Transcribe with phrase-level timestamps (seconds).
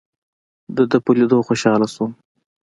[0.75, 2.11] دده په لیدو خوشاله شوم.